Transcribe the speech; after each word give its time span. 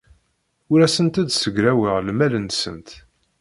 Ur 0.71 0.79
asent-d-ssegraweɣ 0.81 1.95
lmal-nsent. 2.07 2.89